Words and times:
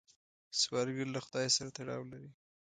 سوالګر 0.59 1.07
له 1.15 1.19
خدای 1.25 1.47
سره 1.55 1.69
تړاو 1.77 2.09
لري 2.11 2.29